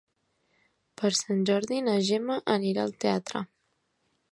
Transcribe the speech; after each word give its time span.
Per 1.01 1.11
Sant 1.19 1.43
Jordi 1.51 1.79
na 1.89 1.99
Gemma 2.09 2.39
anirà 2.57 2.89
al 2.89 2.99
teatre. 3.05 3.43